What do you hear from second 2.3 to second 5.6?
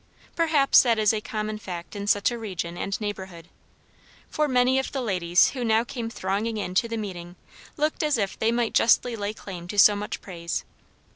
a region and neighbourhood; for many of the ladies